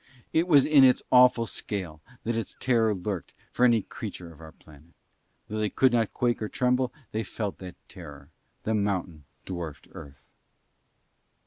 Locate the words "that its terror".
2.23-2.95